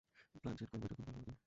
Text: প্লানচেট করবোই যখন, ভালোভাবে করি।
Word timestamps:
প্লানচেট 0.35 0.67
করবোই 0.69 0.87
যখন, 0.87 1.03
ভালোভাবে 1.03 1.25
করি। 1.25 1.37